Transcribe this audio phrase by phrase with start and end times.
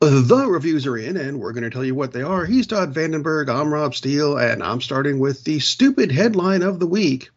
[0.00, 2.46] The reviews are in, and we're going to tell you what they are.
[2.46, 3.50] He's Todd Vandenberg.
[3.50, 7.28] I'm Rob Steele, and I'm starting with the stupid headline of the week.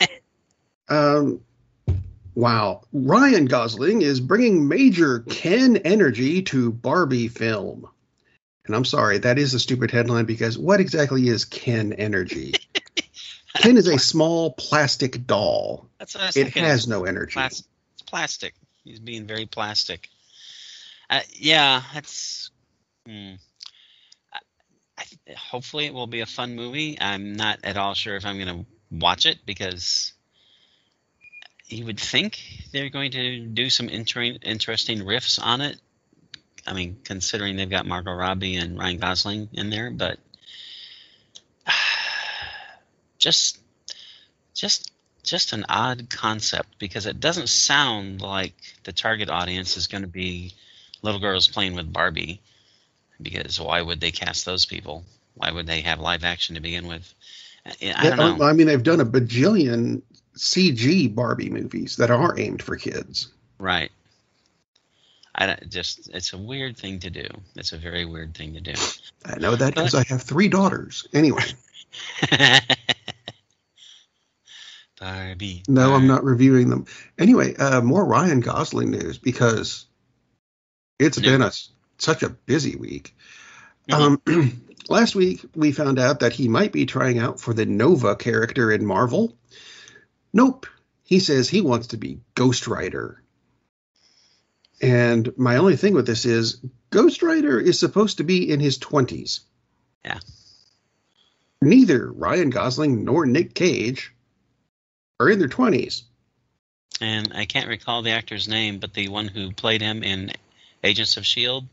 [0.90, 1.40] um,
[2.34, 2.82] wow.
[2.92, 7.88] Ryan Gosling is bringing major Ken energy to Barbie film.
[8.66, 12.52] And I'm sorry, that is a stupid headline because what exactly is Ken energy?
[13.56, 15.88] Ken is a small plastic doll.
[15.98, 16.64] That's what I was It thinking.
[16.64, 17.32] has no energy.
[17.32, 17.62] Plas-
[17.94, 18.54] it's plastic.
[18.84, 20.10] He's being very plastic.
[21.14, 22.50] Uh, yeah, that's.
[23.06, 23.34] Hmm.
[24.32, 24.38] I,
[24.98, 25.04] I,
[25.36, 26.98] hopefully, it will be a fun movie.
[27.00, 30.12] I'm not at all sure if I'm going to watch it because
[31.66, 32.40] you would think
[32.72, 35.80] they're going to do some inter- interesting riffs on it.
[36.66, 40.18] I mean, considering they've got Margot Robbie and Ryan Gosling in there, but
[43.18, 43.60] just,
[44.52, 44.90] just
[45.22, 50.08] just an odd concept because it doesn't sound like the target audience is going to
[50.08, 50.54] be
[51.04, 52.40] little girls playing with Barbie.
[53.22, 55.04] Because why would they cast those people?
[55.34, 57.14] Why would they have live action to begin with?
[57.66, 58.44] I, don't know.
[58.44, 60.02] I mean, they've done a bajillion
[60.36, 63.28] CG Barbie movies that are aimed for kids.
[63.58, 63.90] Right.
[65.36, 67.26] I just it's a weird thing to do.
[67.56, 68.74] It's a very weird thing to do.
[69.24, 71.08] I know that because I have three daughters.
[71.12, 71.42] Anyway,
[75.00, 75.64] Barbie.
[75.66, 76.86] no, I'm not reviewing them.
[77.18, 79.86] Anyway, uh, more Ryan Gosling news because
[80.98, 81.30] it's Yeah.
[81.30, 81.52] been a
[81.98, 83.14] such a busy week.
[83.88, 84.20] Mhm.
[84.26, 88.16] Um, last week we found out that he might be trying out for the Nova
[88.16, 89.36] character in Marvel.
[90.32, 90.66] Nope,
[91.04, 93.22] he says he wants to be Ghost Rider.
[94.82, 96.60] And my only thing with this is
[96.90, 99.40] Ghost Rider is supposed to be in his 20s.
[100.04, 100.18] Yeah.
[101.62, 104.12] Neither Ryan Gosling nor Nick Cage
[105.20, 106.02] are in their 20s.
[107.00, 110.32] And I can't recall the actor's name, but the one who played him in
[110.84, 111.66] Agents of Shield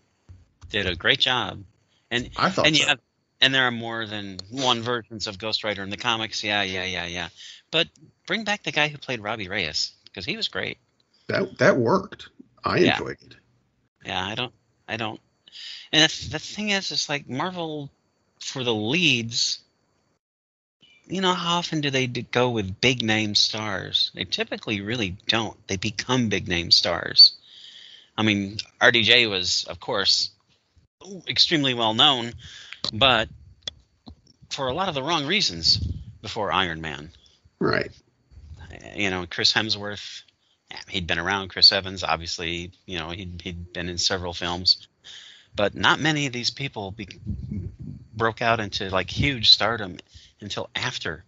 [0.69, 1.63] did a great job.
[2.09, 2.85] And I thought and so.
[2.85, 2.95] yeah,
[3.41, 6.43] and there are more than one versions of Ghost Rider in the comics.
[6.43, 7.29] Yeah, yeah, yeah, yeah.
[7.71, 7.87] But
[8.25, 10.77] bring back the guy who played Robbie Reyes because he was great.
[11.27, 12.29] that that worked.
[12.63, 12.93] I Yeah.
[12.93, 13.35] enjoyed it.
[14.05, 14.53] Yeah, I don't,
[14.87, 15.19] I don't.
[15.91, 17.89] And the, the thing is, it's like Marvel
[18.39, 19.59] for the leads.
[21.07, 24.11] You know, how often do they go with big name stars?
[24.15, 25.57] They typically really don't.
[25.67, 27.33] They become big name stars.
[28.17, 30.31] I mean, RDJ was, of course,
[31.27, 32.33] extremely well known,
[32.93, 33.29] but
[34.49, 35.77] for a lot of the wrong reasons
[36.21, 37.11] before Iron Man.
[37.59, 37.91] Right.
[38.95, 40.23] You know, Chris Hemsworth,
[40.87, 41.49] he'd been around.
[41.49, 44.87] Chris Evans, obviously, you know, he'd, he'd been in several films,
[45.55, 47.07] but not many of these people be,
[48.13, 49.97] broke out into like huge stardom
[50.41, 51.23] until after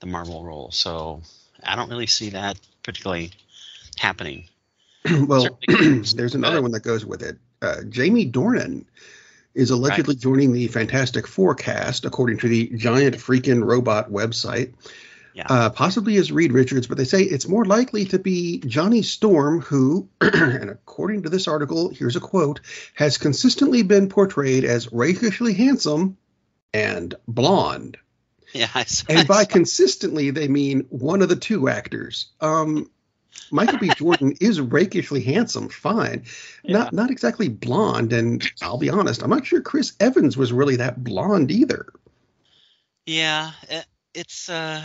[0.00, 0.70] the Marvel role.
[0.70, 1.22] So
[1.62, 3.32] I don't really see that particularly
[3.96, 4.48] happening.
[5.26, 7.38] well, there's another one that goes with it.
[7.62, 8.84] Uh, Jamie Dornan
[9.54, 14.74] is allegedly joining the Fantastic Four cast, according to the Giant Freaking Robot website.
[15.34, 15.46] Yeah.
[15.48, 19.60] Uh, possibly as Reed Richards, but they say it's more likely to be Johnny Storm,
[19.60, 22.60] who, and according to this article, here's a quote,
[22.94, 26.16] has consistently been portrayed as rakishly handsome
[26.74, 27.98] and blonde.
[28.52, 32.30] Yeah, I saw, And by consistently, they mean one of the two actors.
[32.40, 32.90] Um,
[33.50, 33.88] Michael B.
[33.96, 36.24] Jordan is rakishly handsome, fine,
[36.62, 36.78] yeah.
[36.78, 38.12] not not exactly blonde.
[38.12, 41.92] And I'll be honest, I'm not sure Chris Evans was really that blonde either.
[43.06, 44.48] Yeah, it, it's.
[44.48, 44.82] Uh,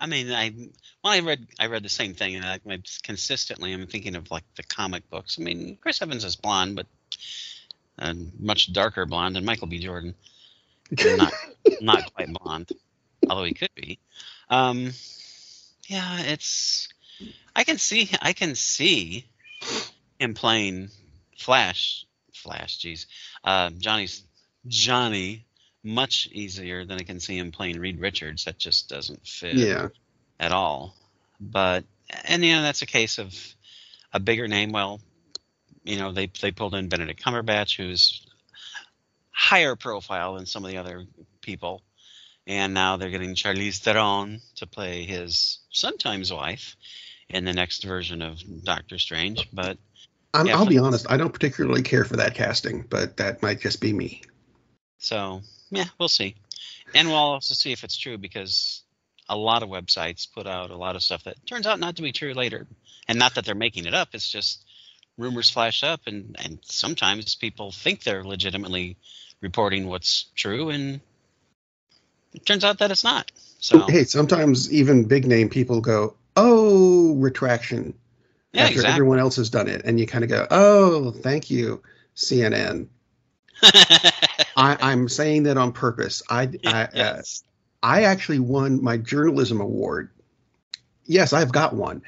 [0.00, 0.54] I mean, I
[1.04, 4.30] well, I read I read the same thing, and I, I consistently I'm thinking of
[4.30, 5.36] like the comic books.
[5.38, 6.86] I mean, Chris Evans is blonde, but
[7.98, 9.78] a much darker blonde than Michael B.
[9.78, 10.14] Jordan.
[11.04, 11.32] Not
[11.80, 12.70] not quite blonde,
[13.28, 13.98] although he could be.
[14.48, 14.92] Um,
[15.86, 16.88] yeah, it's.
[17.54, 19.26] I can see I can see
[20.18, 20.90] him playing
[21.38, 22.06] Flash.
[22.34, 23.06] Flash, jeez,
[23.44, 24.22] uh, Johnny's
[24.66, 25.44] Johnny
[25.82, 28.44] much easier than I can see him playing Reed Richards.
[28.44, 29.88] That just doesn't fit Yeah,
[30.38, 30.94] at all.
[31.38, 31.84] But
[32.24, 33.34] and you know that's a case of
[34.12, 34.72] a bigger name.
[34.72, 35.00] Well,
[35.84, 38.26] you know they they pulled in Benedict Cumberbatch, who's
[39.30, 41.04] higher profile than some of the other
[41.40, 41.82] people,
[42.46, 46.76] and now they're getting Charlize Theron to play his sometimes wife
[47.30, 49.48] in the next version of Doctor Strange.
[49.52, 49.78] But
[50.34, 53.60] I'm, Yeah, I'll be honest, I don't particularly care for that casting, but that might
[53.60, 54.22] just be me.
[54.98, 55.40] So
[55.70, 56.36] yeah, we'll see,
[56.94, 58.82] and we'll also see if it's true because
[59.28, 62.02] a lot of websites put out a lot of stuff that turns out not to
[62.02, 62.66] be true later,
[63.08, 64.08] and not that they're making it up.
[64.12, 64.64] It's just
[65.16, 68.96] rumors flash up, and and sometimes people think they're legitimately
[69.40, 71.00] reporting what's true, and
[72.34, 73.30] it turns out that it's not.
[73.58, 77.94] So Hey, sometimes even big name people go, "Oh, retraction."
[78.52, 78.94] yeah, after exactly.
[78.94, 81.82] everyone else has done it, and you kind of go, "Oh, thank you."
[82.16, 82.88] CNN.
[83.62, 84.12] I,
[84.56, 86.22] I'm saying that on purpose.
[86.28, 87.22] I, I, uh.
[87.82, 90.10] I actually won my journalism award.
[91.04, 92.02] Yes, I've got one.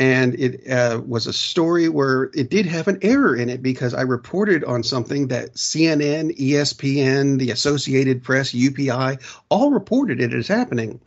[0.00, 3.94] And it uh, was a story where it did have an error in it because
[3.94, 10.46] I reported on something that CNN, ESPN, the Associated Press, UPI all reported it as
[10.46, 11.00] happening.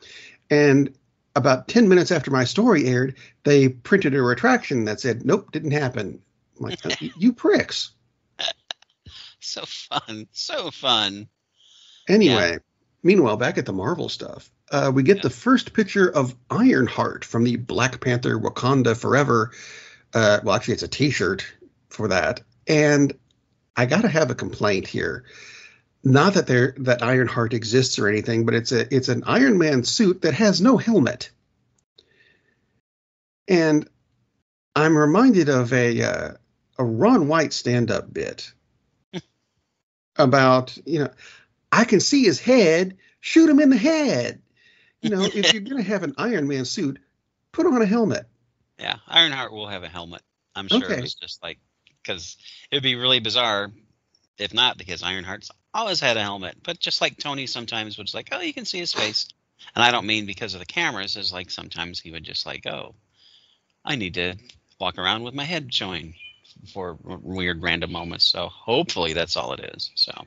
[0.49, 0.93] And
[1.35, 5.71] about 10 minutes after my story aired, they printed a retraction that said, nope, didn't
[5.71, 6.21] happen.
[6.59, 7.91] I'm like, "Uh, you pricks.
[9.39, 11.27] so fun, so fun.
[12.07, 12.57] Anyway,
[13.03, 15.23] meanwhile, back at the Marvel stuff, uh, we get Yeah.
[15.23, 19.51] the first picture of Ironheart from the Black Panther Wakanda Forever.
[20.13, 21.45] Uh, well, actually, it's a T-shirt
[21.89, 23.13] for that, and
[23.75, 25.23] I gotta have a complaint here.
[26.03, 29.83] Not that there that Ironheart exists or anything, but it's a it's an Iron Man
[29.83, 31.29] suit that has no helmet,
[33.47, 33.87] and
[34.75, 36.33] I'm reminded of a uh,
[36.79, 38.51] a Ron White stand-up bit
[40.15, 41.09] about you know
[41.71, 44.41] I can see his head, shoot him in the head.
[45.03, 46.99] You know, if you're going to have an Iron Man suit,
[47.51, 48.27] put on a helmet.
[48.79, 50.21] Yeah, Ironheart will have a helmet.
[50.55, 50.97] I'm sure Okay.
[50.97, 51.59] it was just like
[52.03, 52.37] because
[52.71, 53.71] it would be really bizarre
[54.41, 56.57] if not because Ironheart's always had a helmet.
[56.63, 59.29] But just like Tony sometimes was like, oh, you can see his face,
[59.75, 61.15] and I don't mean because of the cameras.
[61.17, 62.95] Is like sometimes he would just like, oh,
[63.85, 64.35] I need to
[64.79, 66.15] walk around with my head showing
[66.73, 68.25] for weird random moments.
[68.25, 69.91] So hopefully that's all it is.
[69.95, 70.25] So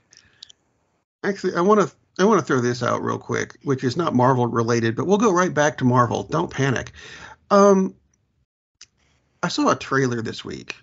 [1.25, 4.15] Actually, I want to I want to throw this out real quick, which is not
[4.15, 6.23] Marvel related, but we'll go right back to Marvel.
[6.23, 6.93] Don't panic.
[7.51, 7.95] Um,
[9.43, 10.77] I saw a trailer this week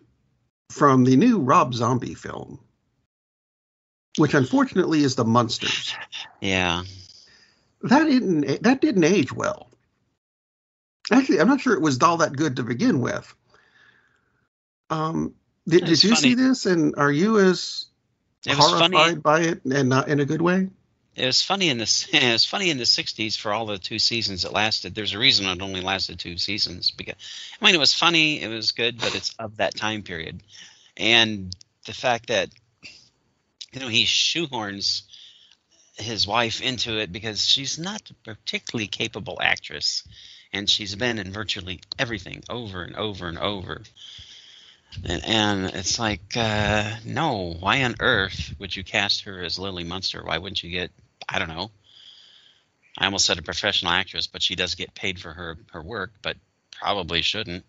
[0.72, 2.60] from the new Rob Zombie film,
[4.17, 5.93] which unfortunately is The Munsters.
[6.41, 6.83] yeah,
[7.83, 9.69] That didn't that didn't age well.
[11.11, 13.33] Actually, I'm not sure it was all that good to begin with.
[14.89, 15.33] Um,
[15.67, 16.21] did, did you funny.
[16.21, 16.65] see this?
[16.65, 17.85] And are you as
[18.47, 19.15] horrified funny.
[19.15, 20.69] by it and not in a good way?
[21.15, 23.99] It was funny in the it was funny in the '60s for all the two
[23.99, 24.95] seasons it lasted.
[24.95, 27.15] There's a reason it only lasted two seasons because
[27.61, 30.41] I mean it was funny, it was good, but it's of that time period,
[30.97, 31.53] and
[31.85, 32.49] the fact that
[33.71, 35.03] you know he shoehorns
[35.95, 40.03] his wife into it because she's not a particularly capable actress,
[40.53, 43.81] and she's been in virtually everything over and over and over.
[45.06, 49.83] And, and it's like, uh, no, why on earth would you cast her as Lily
[49.83, 50.21] Munster?
[50.23, 50.91] Why wouldn't you get,
[51.29, 51.71] I don't know.
[52.97, 56.12] I almost said a professional actress, but she does get paid for her, her work,
[56.21, 56.35] but
[56.71, 57.63] probably shouldn't.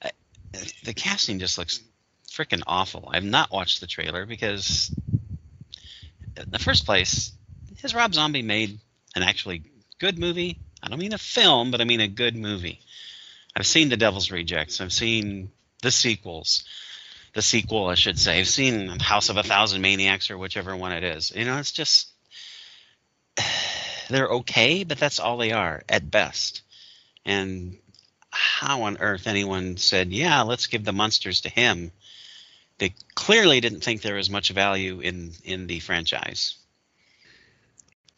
[0.00, 0.10] Uh,
[0.84, 1.80] the casting just looks
[2.30, 3.08] freaking awful.
[3.12, 4.94] I've not watched the trailer because,
[6.36, 7.32] in the first place,
[7.82, 8.78] has Rob Zombie made
[9.14, 9.62] an actually
[9.98, 10.58] good movie?
[10.82, 12.80] I don't mean a film, but I mean a good movie.
[13.56, 14.80] I've seen The Devil's Rejects.
[14.80, 15.50] I've seen
[15.82, 16.64] the sequels,
[17.34, 18.40] the sequel, I should say.
[18.40, 21.32] I've seen House of a Thousand Maniacs or whichever one it is.
[21.34, 22.08] You know, it's just
[24.08, 26.62] they're okay, but that's all they are at best.
[27.24, 27.78] And
[28.30, 31.92] how on earth anyone said, "Yeah, let's give the Munsters to him"?
[32.78, 36.56] They clearly didn't think there was much value in in the franchise.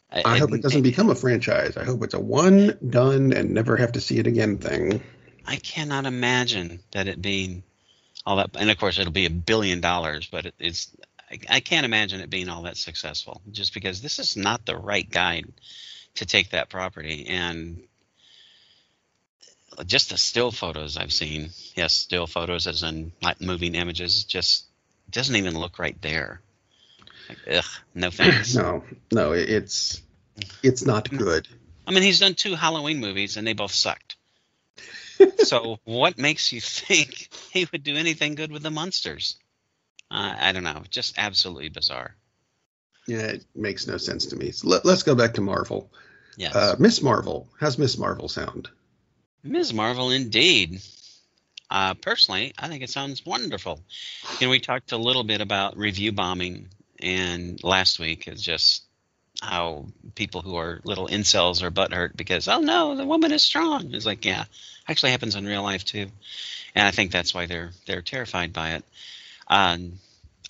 [0.09, 1.75] I hope it doesn't become a franchise.
[1.75, 5.01] I hope it's a one, done, and never have to see it again thing.
[5.45, 7.63] I cannot imagine that it being
[8.25, 10.95] all that, and of course it'll be a billion dollars, but it, it's
[11.29, 14.77] I, I can't imagine it being all that successful, just because this is not the
[14.77, 15.43] right guy
[16.15, 17.81] to take that property, and
[19.85, 24.65] just the still photos I've seen, yes, still photos as in like moving images, just
[25.09, 26.41] doesn't even look right there.
[27.29, 28.55] Like, ugh, no thanks.
[28.55, 30.01] No, no, it's
[30.63, 31.47] it's not good.
[31.85, 34.17] I mean, he's done two Halloween movies, and they both sucked.
[35.39, 39.37] so, what makes you think he would do anything good with the Munsters?
[40.11, 40.83] Uh, I don't know.
[40.89, 42.15] Just absolutely bizarre.
[43.07, 44.51] Yeah, it makes no sense to me.
[44.51, 45.89] So let, us go back to Marvel.
[46.35, 46.55] Yes.
[46.55, 47.47] Uh, Miss Marvel.
[47.59, 48.69] How's Miss Marvel sound?
[49.47, 49.73] Ms.
[49.73, 50.81] Marvel, indeed.
[51.69, 53.81] Uh, personally, I think it sounds wonderful.
[54.39, 58.83] You know, we talked a little bit about review bombing, and last week is just
[59.41, 59.85] how
[60.15, 63.93] people who are little incels are butthurt because, oh no, the woman is strong.
[63.93, 64.45] It's like, yeah,
[64.87, 66.07] actually happens in real life too,
[66.73, 68.85] and I think that's why they're they're terrified by it.
[69.47, 69.99] Um,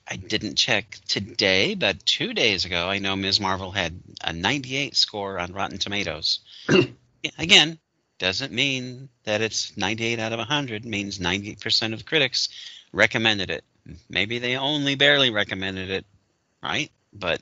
[0.09, 3.41] I didn't check today, but two days ago, I know Ms.
[3.41, 6.39] Marvel had a 98 score on Rotten Tomatoes.
[7.37, 7.77] Again,
[8.19, 12.49] doesn't mean that it's 98 out of 100 means 90% of critics
[12.91, 13.63] recommended it.
[14.09, 16.05] Maybe they only barely recommended it
[16.63, 16.91] right?
[17.13, 17.41] But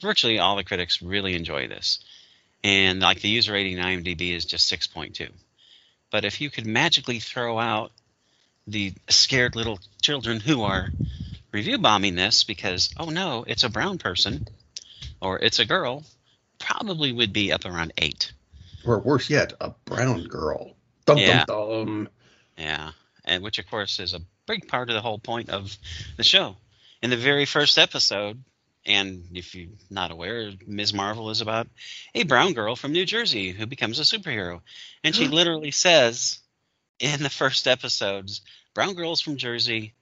[0.00, 2.00] virtually all the critics really enjoy this.
[2.62, 5.30] And like the user rating in imdb is just 6.2
[6.10, 7.92] but if you could magically throw out
[8.66, 10.90] the scared little children who are
[11.52, 14.46] review bombing this because oh no, it's a brown person
[15.20, 16.04] or it's a girl,
[16.58, 18.32] probably would be up around eight.
[18.84, 20.76] Or worse yet, a brown girl.
[21.06, 21.44] Dum Yeah.
[21.44, 22.08] dum dum.
[22.56, 22.92] Yeah,
[23.24, 25.76] and which of course is a big part of the whole point of
[26.16, 26.56] the show.
[27.02, 28.42] In the very first episode,
[28.84, 30.92] and if you're not aware, Ms.
[30.92, 31.68] Marvel is about
[32.14, 34.60] a brown girl from New Jersey who becomes a superhero,
[35.04, 36.40] and she literally says
[36.98, 38.42] in the first episodes,
[38.74, 39.94] "Brown girls from Jersey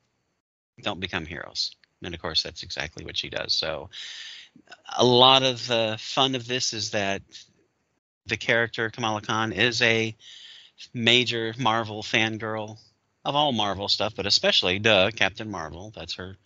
[0.80, 3.52] don't become heroes." And of course, that's exactly what she does.
[3.52, 3.90] So,
[4.96, 7.22] a lot of the fun of this is that
[8.28, 10.14] the character Kamala Khan is a
[10.94, 12.78] major Marvel fangirl
[13.24, 15.92] of all Marvel stuff, but especially duh, Captain Marvel.
[15.94, 16.36] That's her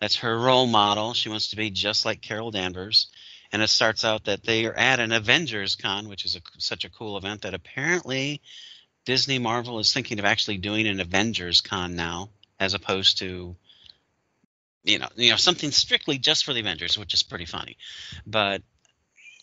[0.00, 1.12] that's her role model.
[1.12, 3.08] She wants to be just like Carol Danvers.
[3.52, 6.84] And it starts out that they are at an Avengers Con, which is a, such
[6.84, 8.40] a cool event that apparently
[9.04, 13.56] Disney Marvel is thinking of actually doing an Avengers Con now, as opposed to
[14.82, 17.76] you know, you know, something strictly just for the Avengers, which is pretty funny.
[18.26, 18.62] But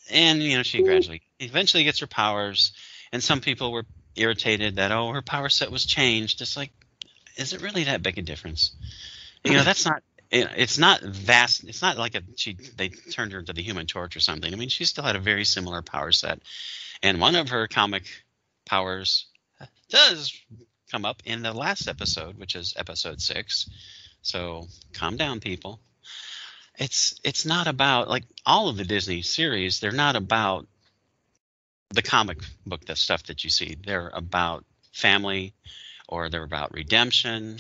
[0.10, 2.74] and you know, she gradually eventually gets her powers,
[3.12, 3.86] and some people were
[4.16, 6.42] irritated that oh her power set was changed.
[6.42, 6.72] It's like,
[7.36, 8.72] is it really that big a difference?
[9.44, 10.04] You know, that's not.
[10.30, 11.64] It's not vast.
[11.64, 12.58] It's not like a she.
[12.76, 14.52] They turned her into the Human Torch or something.
[14.52, 16.40] I mean, she still had a very similar power set,
[17.02, 18.04] and one of her comic
[18.66, 19.28] powers
[19.90, 20.38] does
[20.92, 23.70] come up in the last episode, which is episode six.
[24.22, 25.80] So calm down, people.
[26.78, 29.80] It's it's not about like all of the Disney series.
[29.80, 30.68] They're not about
[31.90, 33.76] the comic book the stuff that you see.
[33.84, 35.54] They're about family,
[36.08, 37.60] or they're about redemption.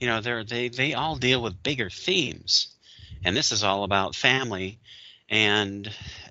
[0.00, 2.68] You know, they're they they all deal with bigger themes,
[3.24, 4.78] and this is all about family,
[5.28, 5.90] and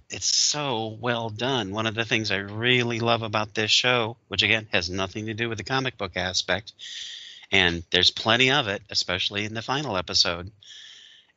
[0.10, 1.72] it's so well done.
[1.72, 5.34] One of the things I really love about this show, which again has nothing to
[5.34, 6.74] do with the comic book aspect,
[7.52, 10.52] and there's plenty of it, especially in the final episode,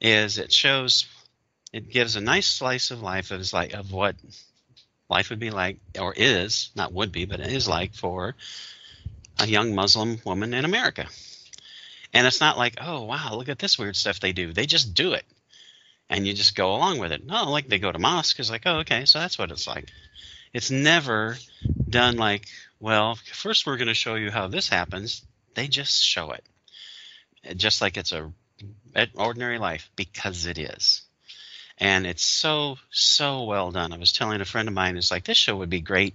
[0.00, 1.06] is it shows
[1.72, 4.16] it gives a nice slice of life of like of what
[5.08, 8.34] life would be like or is not would be but it is like for
[9.38, 11.06] a young muslim woman in america.
[12.12, 14.52] And it's not like oh wow look at this weird stuff they do.
[14.52, 15.24] They just do it.
[16.08, 17.24] And you just go along with it.
[17.24, 19.88] No like they go to mosque it's like oh okay so that's what it's like.
[20.52, 21.36] It's never
[21.88, 22.46] done like
[22.80, 25.24] well first we're going to show you how this happens.
[25.54, 26.44] They just show it.
[27.56, 28.32] Just like it's a
[28.94, 31.02] an ordinary life because it is.
[31.78, 33.92] And it's so so well done.
[33.92, 36.14] I was telling a friend of mine it's like this show would be great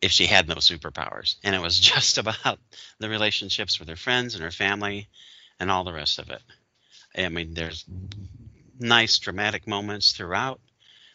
[0.00, 1.36] if she had no superpowers.
[1.42, 2.58] And it was just about
[2.98, 5.08] the relationships with her friends and her family
[5.58, 6.42] and all the rest of it.
[7.16, 7.84] I mean there's
[8.78, 10.60] nice dramatic moments throughout.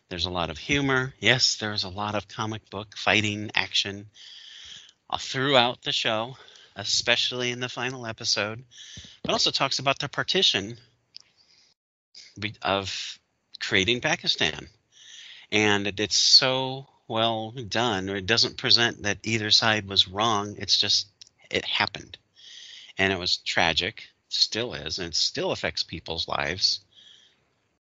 [0.09, 1.13] There's a lot of humor.
[1.19, 4.07] Yes there's a lot of comic book fighting action
[5.09, 6.35] uh, throughout the show
[6.75, 8.63] especially in the final episode
[9.23, 10.77] but also talks about the partition
[12.61, 13.19] of
[13.59, 14.67] creating Pakistan.
[15.51, 20.55] And it's so well done, or it doesn't present that either side was wrong.
[20.57, 21.07] It's just,
[21.49, 22.17] it happened.
[22.97, 26.79] And it was tragic, still is, and it still affects people's lives.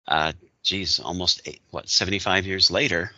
[0.08, 3.12] Uh, geez, almost, eight, what, 75 years later.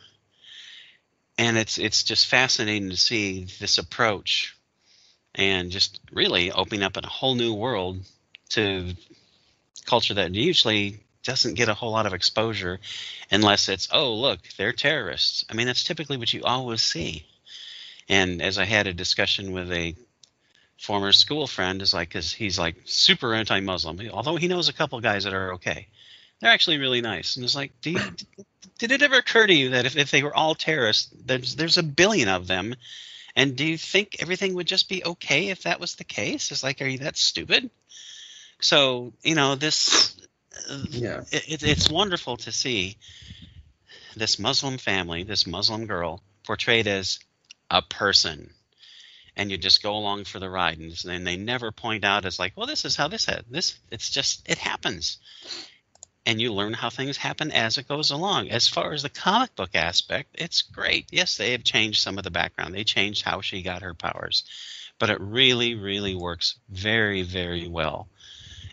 [1.37, 4.57] And it's it's just fascinating to see this approach
[5.39, 8.01] and just really opening up a whole new world
[8.49, 8.93] to
[9.85, 12.79] culture that usually doesn't get a whole lot of exposure
[13.31, 15.45] unless it's oh look they're terrorists.
[15.49, 17.25] I mean that's typically what you always see.
[18.09, 19.95] And as i had a discussion with a
[20.77, 23.97] former school friend is like because he's like super anti-muslim.
[24.11, 25.87] Although he knows a couple guys that are okay
[26.41, 27.37] they're actually really nice.
[27.37, 27.99] And it's like do you,
[28.77, 31.77] did it ever occur to you that if, if they were all terrorists there's there's
[31.77, 32.75] a billion of them
[33.39, 36.63] and do you think everything would just be okay if that was the case it's
[36.63, 37.69] like are you that stupid
[38.59, 40.15] so you know this
[40.89, 41.21] Yeah.
[41.31, 42.97] it, it, it's wonderful to see
[44.15, 47.19] this Muslim family, this Muslim girl, portrayed as
[47.69, 48.51] a person,
[49.35, 52.39] and you just go along for the ride, and, and they never point out as
[52.39, 53.77] like, well, this is how this had this.
[53.91, 55.17] It's just it happens,
[56.29, 58.49] and you learn how things happen as it goes along.
[58.49, 61.07] As far as the comic book aspect, it's great.
[61.09, 62.75] Yes, they have changed some of the background.
[62.75, 64.43] They changed how she got her powers,
[64.99, 68.07] but it really, really works very, very well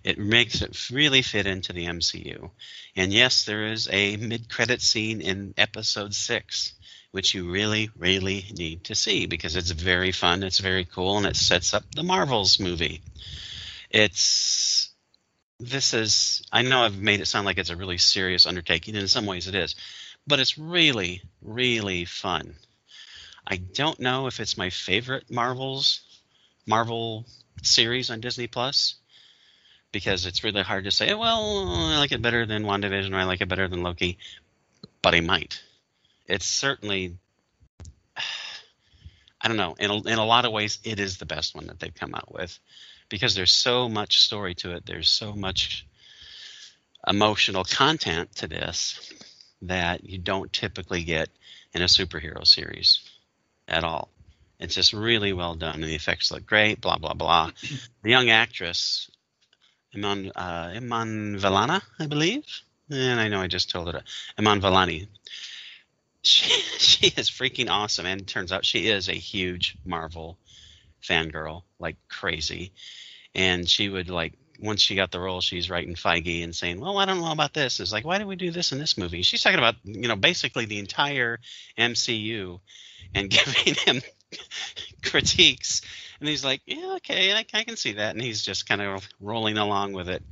[0.04, 2.48] it makes it really fit into the MCU.
[2.94, 6.74] And yes, there is a mid-credit scene in episode 6
[7.10, 11.26] which you really really need to see because it's very fun, it's very cool and
[11.26, 13.00] it sets up the Marvels movie.
[13.90, 14.90] It's
[15.58, 19.02] this is I know I've made it sound like it's a really serious undertaking and
[19.02, 19.74] in some ways it is,
[20.26, 22.54] but it's really really fun.
[23.46, 26.00] I don't know if it's my favorite Marvels
[26.66, 27.24] Marvel
[27.62, 28.96] series on Disney Plus
[29.92, 33.24] because it's really hard to say, well, I like it better than WandaVision or I
[33.24, 34.18] like it better than Loki,
[35.00, 35.62] but I might.
[36.26, 37.16] It's certainly,
[39.40, 41.68] I don't know, in a, in a lot of ways, it is the best one
[41.68, 42.58] that they've come out with
[43.08, 44.86] because there's so much story to it.
[44.86, 45.86] There's so much
[47.06, 49.12] emotional content to this
[49.62, 51.28] that you don't typically get
[51.72, 53.00] in a superhero series
[53.68, 54.08] at all.
[54.58, 56.80] It's just really well done, and the effects look great.
[56.80, 57.50] Blah blah blah.
[58.02, 59.10] The young actress
[59.96, 62.44] Iman uh, Iman Vellani, I believe.
[62.90, 64.02] And I know I just told it.
[64.38, 65.08] Iman Vellani.
[66.22, 70.38] She she is freaking awesome, and turns out she is a huge Marvel
[71.08, 72.72] fangirl, like crazy.
[73.34, 76.98] And she would like once she got the role, she's writing Feige and saying, "Well,
[76.98, 79.22] I don't know about this." It's like, why did we do this in this movie?
[79.22, 81.38] She's talking about you know basically the entire
[81.78, 82.60] MCU
[83.14, 84.02] and giving him
[85.02, 85.82] critiques
[86.20, 88.14] and he's like, yeah, okay, I, I, can see that.
[88.14, 90.22] And he's just kind of rolling along with it.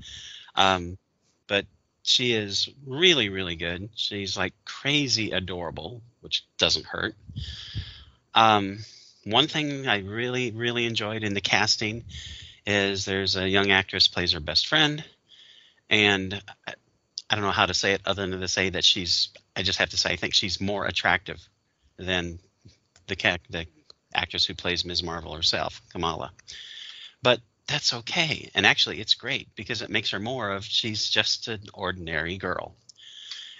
[0.54, 0.98] Um,
[1.46, 1.66] but
[2.02, 3.90] she is really, really good.
[3.94, 7.14] She's like crazy adorable, which doesn't hurt.
[8.34, 8.78] Um,
[9.24, 12.04] one thing I really, really enjoyed in the casting
[12.66, 15.04] is there's a young actress plays her best friend,
[15.90, 16.74] and I,
[17.28, 19.28] I don't know how to say it other than to say that she's.
[19.56, 21.40] I just have to say I think she's more attractive
[21.96, 22.38] than
[23.06, 23.66] the the
[24.14, 25.02] actress who plays Ms.
[25.02, 26.32] Marvel herself, Kamala.
[27.22, 28.50] But that's okay.
[28.54, 32.76] And actually, it's great because it makes her more of she's just an ordinary girl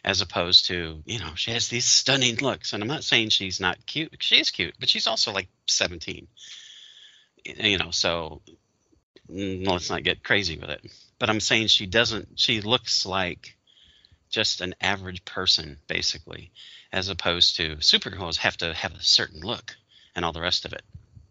[0.04, 2.72] as opposed to, you know, she has these stunning looks.
[2.72, 4.14] And I'm not saying she's not cute.
[4.20, 6.28] She is cute, but she's also like 17.
[7.44, 8.42] You know, so
[9.30, 10.84] mm, let's not get crazy with it.
[11.18, 13.56] But I'm saying she doesn't, she looks like
[14.28, 16.50] just an average person, basically,
[16.92, 19.76] as opposed to superheroes have to have a certain look
[20.14, 20.82] and all the rest of it.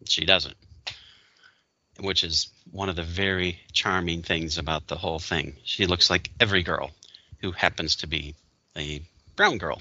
[0.06, 0.56] She doesn't,
[2.00, 5.56] which is one of the very charming things about the whole thing.
[5.64, 6.90] She looks like every girl
[7.40, 8.34] who happens to be
[8.76, 9.02] a
[9.36, 9.80] brown girl,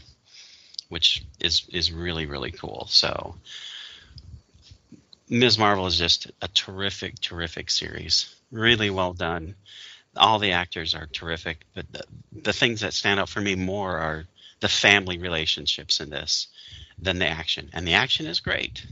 [0.89, 2.88] which is is really really cool.
[2.89, 3.36] So
[5.29, 5.58] Ms.
[5.58, 8.34] Marvel is just a terrific terrific series.
[8.51, 9.56] Really well done.
[10.15, 13.97] All the actors are terrific, but the, the things that stand out for me more
[13.97, 14.25] are
[14.60, 16.47] the family relationships in this
[16.99, 17.69] than the action.
[17.73, 18.86] And the action is great,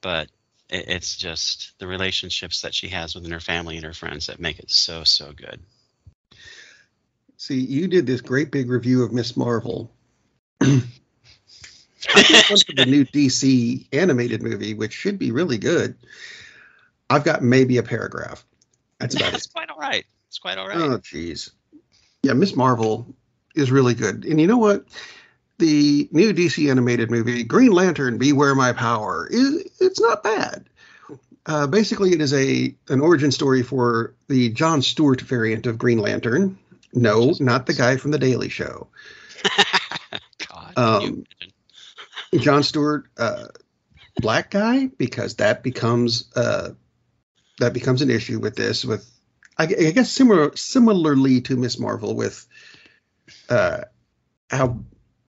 [0.00, 0.28] but
[0.68, 4.40] it, it's just the relationships that she has within her family and her friends that
[4.40, 5.60] make it so so good.
[7.36, 9.92] See, you did this great big review of Miss Marvel.
[10.60, 15.96] I think for the new DC animated movie, which should be really good.
[17.10, 18.44] I've got maybe a paragraph.
[18.98, 20.04] That's about It's quite all right.
[20.28, 20.76] It's quite all right.
[20.76, 21.50] Oh, jeez.
[22.22, 23.14] Yeah, Miss Marvel
[23.54, 24.24] is really good.
[24.24, 24.86] And you know what?
[25.58, 30.64] the new DC animated movie Green Lantern: Beware My Power is it's not bad.
[31.46, 35.98] Uh, basically, it is a an origin story for the John Stewart variant of Green
[35.98, 36.58] Lantern.
[36.94, 38.88] No, not the guy from the Daily Show.
[40.48, 41.24] God, um,
[42.38, 43.46] John Stewart, uh,
[44.16, 46.70] black guy, because that becomes uh,
[47.58, 48.84] that becomes an issue with this.
[48.84, 49.08] With
[49.58, 52.46] I, I guess similar similarly to Miss Marvel with
[53.48, 53.82] uh,
[54.50, 54.78] how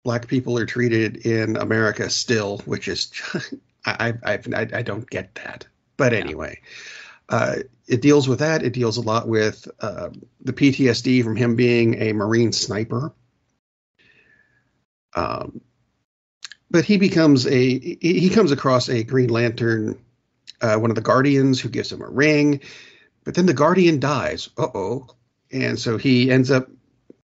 [0.05, 3.11] black people are treated in America still, which is
[3.85, 5.67] I I I, I don't get that.
[5.97, 6.61] But anyway,
[7.29, 8.63] uh, it deals with that.
[8.63, 10.11] It deals a lot with uh,
[10.43, 13.15] the PTSD from him being a Marine sniper.
[15.15, 15.61] Um,
[16.71, 19.99] but he becomes a he comes across a Green Lantern,
[20.61, 22.61] uh, one of the Guardians, who gives him a ring.
[23.25, 24.51] But then the Guardian dies.
[24.57, 25.07] Uh oh.
[25.51, 26.69] And so he ends up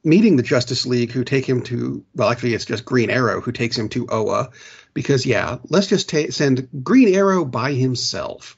[0.04, 3.52] meeting the Justice League, who take him to well, actually, it's just Green Arrow who
[3.52, 4.52] takes him to Oa,
[4.94, 8.58] because yeah, let's just ta- send Green Arrow by himself.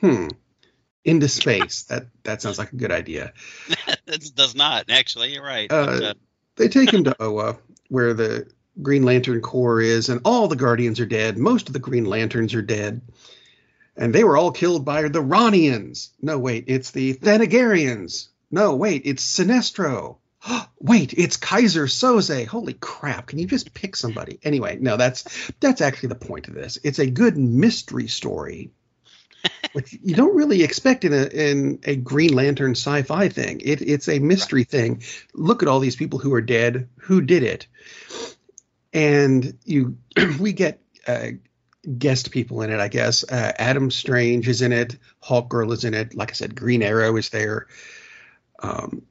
[0.00, 0.28] Hmm.
[1.04, 1.84] Into space.
[1.84, 3.32] that that sounds like a good idea.
[4.06, 5.32] it does not actually.
[5.32, 5.70] You're right.
[5.72, 6.14] Uh, but, uh...
[6.56, 7.58] They take him to Oa,
[7.88, 11.38] where the Green Lantern Corps is, and all the Guardians are dead.
[11.38, 13.00] Most of the Green Lanterns are dead.
[13.96, 16.10] And they were all killed by the Ronians.
[16.22, 18.28] No, wait, it's the Thanagarians.
[18.50, 20.18] No, wait, it's Sinestro.
[20.80, 22.46] wait, it's Keyser Söze.
[22.46, 23.26] Holy crap!
[23.26, 24.38] Can you just pick somebody?
[24.42, 26.78] Anyway, no, that's that's actually the point of this.
[26.84, 28.70] It's a good mystery story,
[29.72, 33.60] which you don't really expect in a in a Green Lantern sci-fi thing.
[33.60, 34.68] It, it's a mystery right.
[34.68, 35.02] thing.
[35.34, 36.88] Look at all these people who are dead.
[36.98, 37.66] Who did it?
[38.92, 39.98] And you,
[40.40, 41.28] we get uh,
[41.98, 42.80] guest people in it.
[42.80, 44.96] I guess uh, Adam Strange is in it.
[45.20, 46.14] Hawk Girl is in it.
[46.14, 47.66] Like I said, Green Arrow is there.
[48.60, 49.02] Um,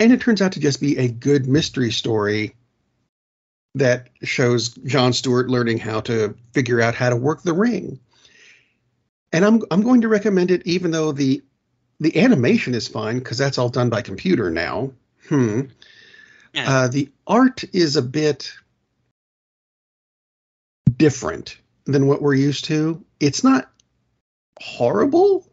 [0.00, 2.54] and it turns out to just be a good mystery story
[3.74, 8.00] that shows John Stewart learning how to figure out how to work the ring.
[9.32, 11.42] And I'm I'm going to recommend it even though the
[12.00, 14.92] the animation is fine because that's all done by computer now.
[15.28, 15.62] Hmm.
[16.54, 16.70] Yeah.
[16.70, 18.52] Uh, the art is a bit
[20.96, 23.04] different than what we're used to.
[23.20, 23.70] It's not
[24.60, 25.46] horrible.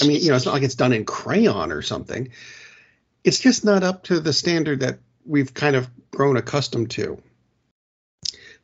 [0.00, 2.30] I mean, you know, it's not like it's done in crayon or something.
[3.24, 7.22] It's just not up to the standard that we've kind of grown accustomed to.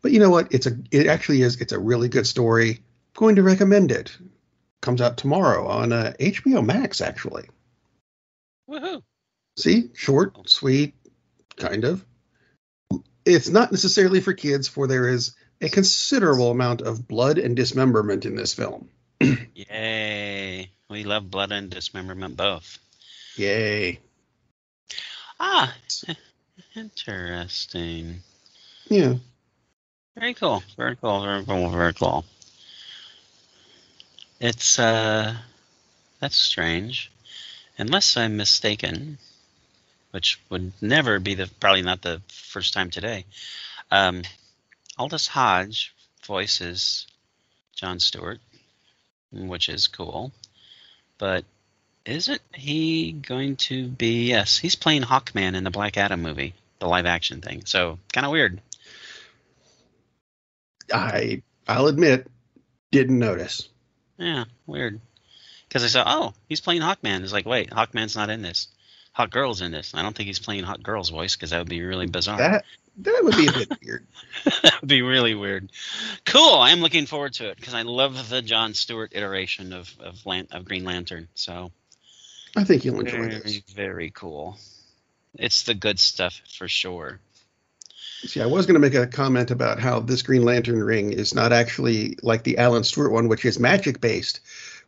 [0.02, 0.52] But you know what?
[0.52, 2.70] It's a it actually is it's a really good story.
[2.70, 4.16] I'm going to recommend it.
[4.80, 7.48] Comes out tomorrow on uh, HBO Max actually.
[8.68, 9.02] Woohoo!
[9.56, 10.94] See, short, sweet,
[11.56, 12.04] kind of.
[13.24, 18.24] It's not necessarily for kids, for there is a considerable amount of blood and dismemberment
[18.24, 18.88] in this film.
[19.20, 20.70] Yay!
[20.88, 22.78] We love blood and dismemberment both.
[23.36, 23.98] Yay.
[25.40, 25.74] Ah,
[26.76, 28.22] interesting.
[28.88, 29.14] Yeah.
[30.16, 30.62] Very cool.
[30.76, 31.22] Very cool.
[31.22, 31.68] Very cool.
[31.70, 32.24] Very cool.
[34.40, 35.34] It's uh,
[36.20, 37.10] that's strange,
[37.76, 39.18] unless I'm mistaken,
[40.12, 43.24] which would never be the probably not the first time today.
[43.90, 44.22] Um,
[44.96, 45.92] Aldis Hodge
[46.24, 47.06] voices
[47.74, 48.38] John Stewart,
[49.32, 50.32] which is cool,
[51.18, 51.44] but
[52.04, 54.28] isn't he going to be?
[54.28, 57.64] Yes, he's playing Hawkman in the Black Adam movie, the live action thing.
[57.64, 58.60] So kind of weird.
[60.92, 62.30] I I'll admit,
[62.92, 63.68] didn't notice.
[64.18, 65.00] Yeah, weird.
[65.68, 67.22] Because I saw, oh, he's playing Hawkman.
[67.22, 68.68] It's like, wait, Hawkman's not in this.
[69.12, 69.94] Hawk Girl's in this.
[69.94, 72.38] I don't think he's playing Hawk Girl's voice because that would be really bizarre.
[72.38, 72.64] That
[72.98, 74.06] that would be a bit weird.
[74.62, 75.70] that would be really weird.
[76.24, 76.54] Cool.
[76.54, 80.24] I am looking forward to it because I love the John Stewart iteration of of,
[80.24, 81.28] Lan- of Green Lantern.
[81.34, 81.72] So
[82.56, 83.58] I think you'll enjoy very this.
[83.74, 84.56] very cool.
[85.34, 87.20] It's the good stuff for sure.
[88.24, 91.34] See, I was going to make a comment about how this Green Lantern ring is
[91.34, 94.40] not actually like the Alan Stewart one, which is magic based,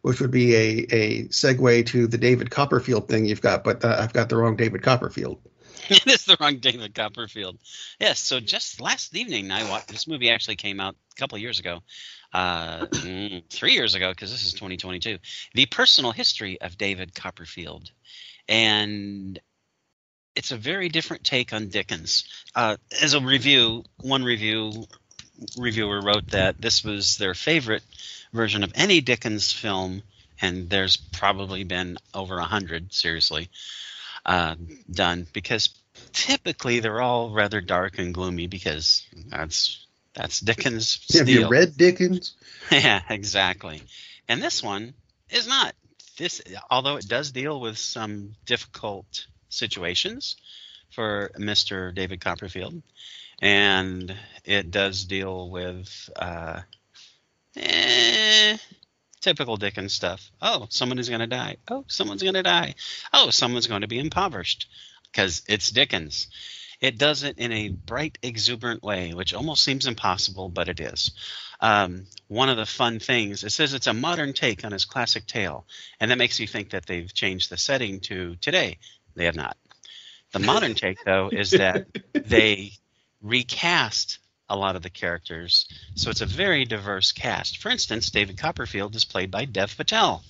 [0.03, 3.97] which would be a, a segue to the David Copperfield thing you've got, but uh,
[4.01, 5.41] I've got the wrong David Copperfield.
[5.89, 7.59] it is the wrong David Copperfield.
[7.99, 8.19] Yes.
[8.19, 10.31] So just last evening, I watched this movie.
[10.31, 11.81] Actually, came out a couple years ago,
[12.33, 15.19] uh, mm, three years ago, because this is 2022.
[15.55, 17.91] The personal history of David Copperfield,
[18.49, 19.39] and
[20.41, 22.25] it's a very different take on Dickens.
[22.55, 24.87] Uh, as a review, one review
[25.59, 27.83] reviewer wrote that this was their favorite
[28.33, 30.03] version of any Dickens film,
[30.41, 33.51] and there's probably been over a hundred, seriously,
[34.25, 34.55] uh,
[34.91, 35.69] done because
[36.15, 42.33] typically they're all rather dark and gloomy because that's that's Dickens' Have you read Dickens?
[42.73, 43.83] yeah, exactly.
[44.27, 44.95] And this one
[45.29, 45.75] is not.
[46.17, 50.37] This, although it does deal with some difficult situations
[50.91, 51.95] for Mr.
[51.95, 52.83] David Copperfield,
[53.41, 56.61] and it does deal with uh,
[57.57, 58.57] eh,
[59.21, 60.31] typical Dickens stuff.
[60.41, 61.57] Oh, someone is going to die.
[61.69, 62.75] Oh, someone's going to die.
[63.13, 64.69] Oh, someone's going to be impoverished
[65.13, 66.29] because it's Dickens.
[66.81, 71.11] It does it in a bright, exuberant way, which almost seems impossible, but it is.
[71.61, 75.27] Um, one of the fun things, it says it's a modern take on his classic
[75.27, 75.67] tale,
[76.01, 78.79] and that makes you think that they've changed the setting to today.
[79.15, 79.57] They have not.
[80.33, 82.73] The modern take, though, is that they
[83.23, 84.19] recast
[84.49, 87.59] a lot of the characters, so it's a very diverse cast.
[87.59, 90.25] For instance, David Copperfield is played by Dev Patel.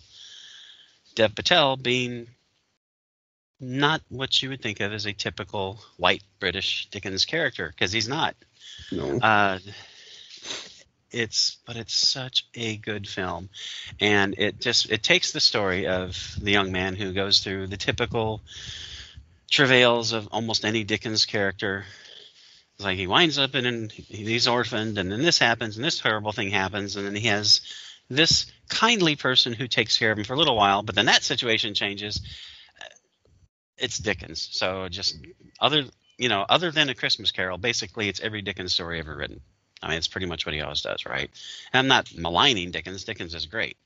[1.14, 2.28] Dev Patel being
[3.58, 8.08] not what you would think of as a typical white British Dickens character, because he's
[8.08, 8.34] not.
[8.92, 9.18] No.
[9.18, 9.58] Uh,
[11.10, 13.48] it's but it's such a good film,
[14.00, 17.76] and it just it takes the story of the young man who goes through the
[17.76, 18.40] typical
[19.50, 21.84] travails of almost any Dickens character.
[22.74, 25.98] It's like he winds up in an, he's orphaned, and then this happens, and this
[25.98, 27.60] terrible thing happens, and then he has
[28.08, 31.22] this kindly person who takes care of him for a little while, but then that
[31.22, 32.20] situation changes.
[33.76, 35.16] It's Dickens, so just
[35.60, 35.84] other
[36.18, 39.40] you know other than a Christmas Carol, basically it's every Dickens story ever written.
[39.82, 41.30] I mean, it's pretty much what he always does, right?
[41.72, 43.04] And I'm not maligning Dickens.
[43.04, 43.76] Dickens is great,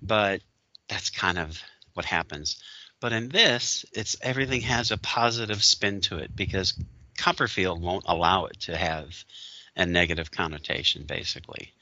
[0.00, 0.40] but
[0.88, 1.60] that's kind of
[1.94, 2.62] what happens.
[3.00, 6.74] But in this, it's everything has a positive spin to it because
[7.18, 9.24] Copperfield won't allow it to have
[9.76, 11.72] a negative connotation, basically.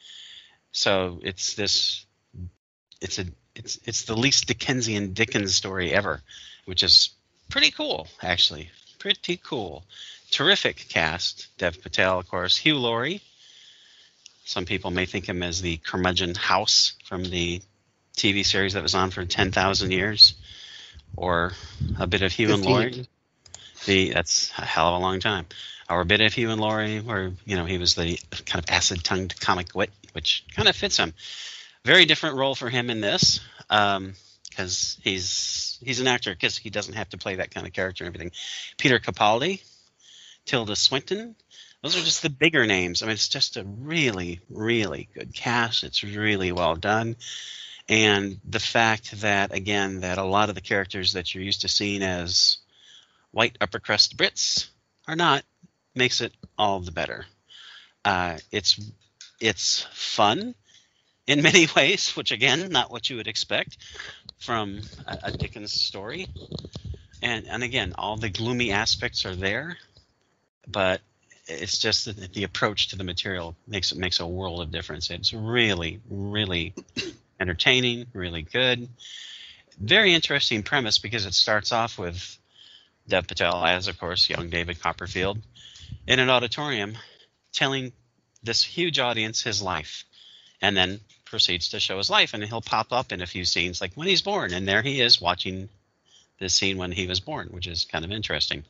[0.72, 2.04] So it's this,
[3.00, 6.20] it's a, it's it's the least Dickensian Dickens story ever,
[6.64, 7.10] which is
[7.48, 9.84] pretty cool, actually, pretty cool.
[10.32, 13.22] Terrific cast: Dev Patel, of course, Hugh Laurie.
[14.44, 17.62] Some people may think him as the curmudgeon House from the
[18.16, 20.34] TV series that was on for ten thousand years,
[21.16, 21.52] or
[21.98, 23.06] a bit of Hugh and Laurie.
[23.86, 25.46] The that's a hell of a long time.
[25.90, 28.70] Or a bit of Hugh and Laurie, where you know he was the kind of
[28.70, 31.12] acid-tongued comic wit, which kind of fits him.
[31.84, 33.40] Very different role for him in this.
[33.68, 34.14] Um,
[34.54, 38.04] because he's he's an actor because he doesn't have to play that kind of character
[38.04, 38.32] and everything.
[38.78, 39.62] Peter Capaldi,
[40.44, 41.34] Tilda Swinton.
[41.84, 43.02] Those are just the bigger names.
[43.02, 45.84] I mean, it's just a really, really good cast.
[45.84, 47.14] It's really well done.
[47.90, 51.68] And the fact that, again, that a lot of the characters that you're used to
[51.68, 52.56] seeing as
[53.32, 54.68] white upper crust Brits
[55.06, 55.44] are not
[55.94, 57.26] makes it all the better.
[58.02, 58.80] Uh, it's
[59.38, 60.54] it's fun
[61.26, 63.76] in many ways, which again, not what you would expect
[64.38, 66.28] from a, a Dickens story.
[67.20, 69.76] And and again, all the gloomy aspects are there,
[70.66, 71.02] but
[71.46, 75.10] it's just that the approach to the material makes it makes a world of difference.
[75.10, 76.74] It's really, really
[77.40, 78.88] entertaining, really good.
[79.78, 82.38] Very interesting premise because it starts off with
[83.08, 85.38] Dev Patel as, of course, young David Copperfield
[86.06, 86.96] in an auditorium
[87.52, 87.92] telling
[88.42, 90.04] this huge audience his life
[90.60, 93.80] and then proceeds to show his life and he'll pop up in a few scenes
[93.80, 95.68] like when he's born and there he is watching
[96.38, 98.64] this scene when he was born which is kind of interesting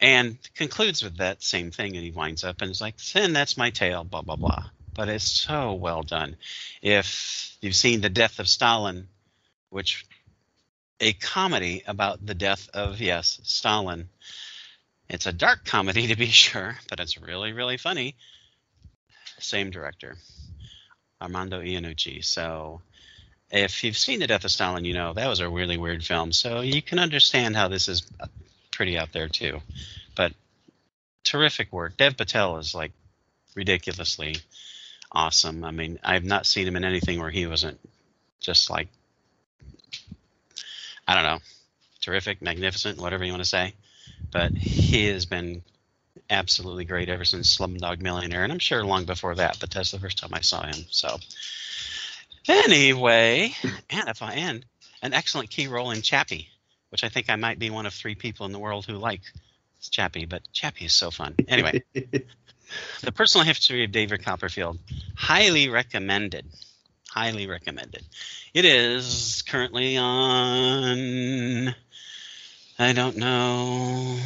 [0.00, 3.56] and concludes with that same thing and he winds up and is like then that's
[3.56, 6.36] my tale blah blah blah but it's so well done
[6.82, 9.08] if you've seen the death of stalin
[9.70, 10.04] which
[11.00, 14.08] a comedy about the death of yes stalin
[15.08, 18.14] it's a dark comedy to be sure but it's really really funny
[19.38, 20.16] same director,
[21.20, 22.24] Armando Iannucci.
[22.24, 22.82] So
[23.50, 26.32] if you've seen The Death of Stalin, you know that was a really weird film.
[26.32, 28.02] So you can understand how this is
[28.74, 29.60] pretty out there too.
[30.16, 30.32] But
[31.24, 31.96] terrific work.
[31.96, 32.92] Dev Patel is like
[33.54, 34.36] ridiculously
[35.10, 35.64] awesome.
[35.64, 37.78] I mean, I've not seen him in anything where he wasn't
[38.40, 38.88] just like
[41.06, 41.38] I don't know,
[42.00, 43.74] terrific, magnificent, whatever you want to say.
[44.30, 45.62] But he has been
[46.30, 49.98] absolutely great ever since Slumdog Millionaire, and I'm sure long before that, but that's the
[49.98, 50.86] first time I saw him.
[50.90, 51.18] So,
[52.48, 53.54] anyway,
[53.90, 54.64] and if I end,
[55.02, 56.48] an excellent key role in Chappie,
[56.94, 59.22] which I think I might be one of three people in the world who like
[59.90, 61.34] Chappie, but Chappie is so fun.
[61.48, 64.78] Anyway, the personal history of David Copperfield,
[65.16, 66.46] highly recommended.
[67.10, 68.04] Highly recommended.
[68.54, 71.74] It is currently on.
[72.78, 74.16] I don't know.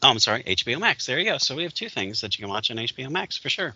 [0.00, 1.06] Oh, I'm sorry, HBO Max.
[1.06, 1.38] There you go.
[1.38, 3.74] So we have two things that you can watch on HBO Max for sure.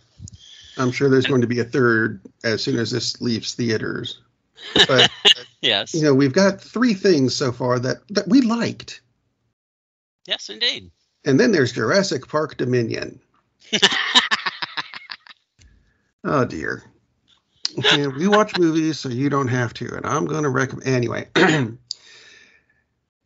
[0.76, 4.20] I'm sure there's going to be a third as soon as this leaves theaters.
[4.86, 5.10] But
[5.60, 9.00] yes, you know, we've got three things so far that that we liked.
[10.26, 10.90] Yes, indeed.
[11.24, 13.20] And then there's Jurassic Park Dominion.
[16.24, 16.84] oh dear.
[17.78, 21.28] Okay, we watch movies so you don't have to, and I'm going to recommend anyway.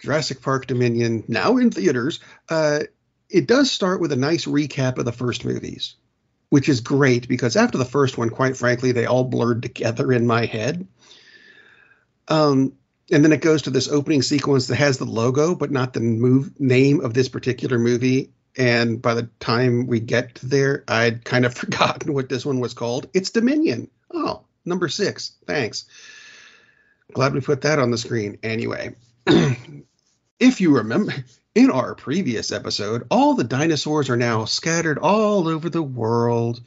[0.00, 2.80] Jurassic Park Dominion, now in theaters, uh,
[3.28, 5.94] it does start with a nice recap of the first movies,
[6.48, 10.26] which is great because after the first one, quite frankly, they all blurred together in
[10.26, 10.88] my head.
[12.30, 12.74] Um,
[13.10, 16.00] and then it goes to this opening sequence that has the logo, but not the
[16.00, 18.30] move name of this particular movie.
[18.56, 22.74] And by the time we get there, I'd kind of forgotten what this one was
[22.74, 23.08] called.
[23.12, 23.90] It's Dominion.
[24.12, 25.32] Oh, number six.
[25.46, 25.86] Thanks.
[27.12, 28.38] Glad we put that on the screen.
[28.44, 28.94] Anyway,
[29.26, 31.12] if you remember,
[31.54, 36.60] in our previous episode, all the dinosaurs are now scattered all over the world.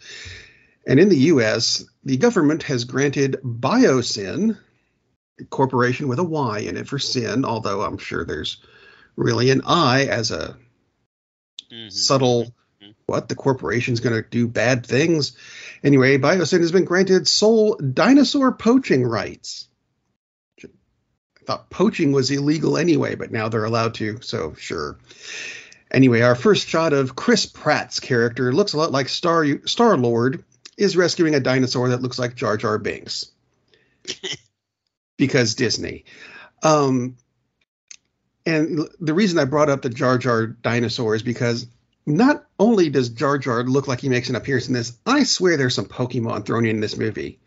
[0.85, 4.57] And in the US, the government has granted Biosyn,
[5.49, 8.57] corporation with a Y in it for sin, although I'm sure there's
[9.15, 10.57] really an I as a
[11.71, 11.89] mm-hmm.
[11.89, 12.91] subtle mm-hmm.
[13.05, 15.35] what the corporation's going to do bad things.
[15.83, 19.67] Anyway, Biosyn has been granted sole dinosaur poaching rights
[21.43, 24.97] I thought poaching was illegal anyway, but now they're allowed to, so sure.
[25.91, 30.45] Anyway, our first shot of Chris Pratt's character looks a lot like Star Star Lord
[30.77, 33.29] is rescuing a dinosaur that looks like Jar Jar Binks.
[35.17, 36.05] because Disney.
[36.61, 37.17] Um,
[38.45, 41.67] and the reason I brought up the Jar Jar dinosaur is because
[42.05, 45.55] not only does Jar Jar look like he makes an appearance in this, I swear
[45.55, 47.39] there's some Pokemon thrown in this movie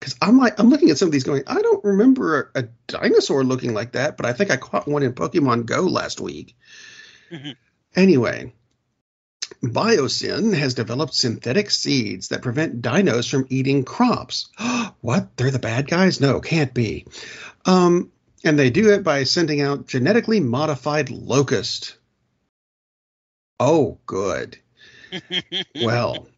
[0.00, 2.68] because I'm like I'm looking at some of these going, I don't remember a, a,
[2.86, 6.56] dinosaur looking like that, but I think I caught one in Pokemon Go last week.
[7.96, 8.52] Anyway,
[9.62, 14.48] Biosyn has developed synthetic seeds that prevent dinos from eating crops.
[15.00, 15.36] what?
[15.36, 16.20] They're the bad guys?
[16.20, 17.06] No, can't be.
[17.64, 18.12] Um,
[18.44, 21.96] and they do it by sending out genetically modified locust.
[23.58, 24.58] Oh, good.
[25.82, 26.28] well,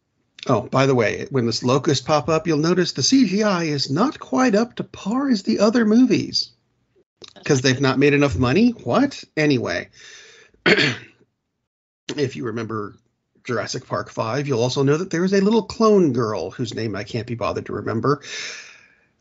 [0.46, 4.18] Oh, by the way, when this locust pop up, you'll notice the CGI is not
[4.18, 6.50] quite up to par as the other movies
[7.34, 8.70] because they've not made enough money.
[8.70, 9.22] What?
[9.36, 9.90] Anyway,
[12.18, 12.94] if you remember
[13.44, 16.94] Jurassic Park 5, you'll also know that there is a little clone girl whose name
[16.96, 18.22] I can't be bothered to remember.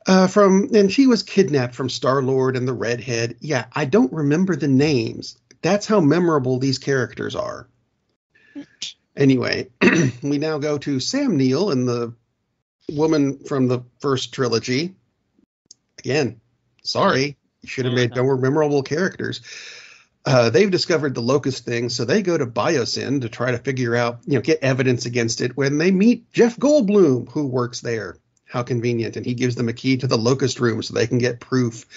[0.08, 3.38] Uh, from and she was kidnapped from Star Lord and the Redhead.
[3.42, 5.38] Yeah, I don't remember the names.
[5.62, 7.68] That's how memorable these characters are.
[9.16, 9.70] Anyway,
[10.24, 12.14] we now go to Sam Neill and the
[12.92, 14.96] woman from the first trilogy.
[16.00, 16.40] Again,
[16.84, 19.42] sorry, you should have made more memorable characters.
[20.30, 23.96] Uh, they've discovered the locust thing, so they go to Biosyn to try to figure
[23.96, 25.58] out, you know, get evidence against it.
[25.58, 28.16] When they meet Jeff Goldblum, who works there,
[28.46, 31.18] how convenient, and he gives them a key to the locust room so they can
[31.18, 31.88] get proof.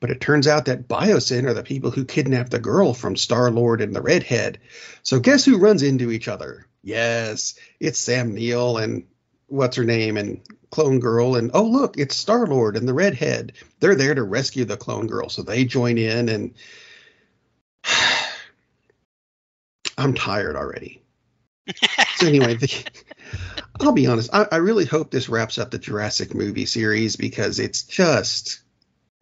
[0.00, 3.52] But it turns out that Biosyn are the people who kidnapped the girl from Star
[3.52, 4.58] Lord and the Redhead.
[5.04, 6.66] So guess who runs into each other?
[6.82, 9.06] Yes, it's Sam Neill and
[9.46, 10.40] what's her name and
[10.72, 13.52] Clone Girl, and oh look, it's Star Lord and the Redhead.
[13.78, 16.54] They're there to rescue the Clone Girl, so they join in and
[19.98, 21.02] I'm tired already.
[22.16, 22.84] so anyway, the,
[23.80, 24.30] I'll be honest.
[24.32, 28.60] I, I, really hope this wraps up the Jurassic movie series because it's just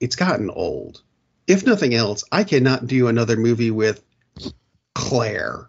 [0.01, 1.03] it's gotten old.
[1.47, 4.03] If nothing else, I cannot do another movie with
[4.95, 5.69] Claire.